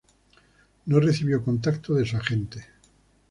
No 0.87 0.99
recibió 0.99 1.43
contacto 1.45 1.93
de 1.93 2.07
su 2.07 2.17
agente. 2.17 2.65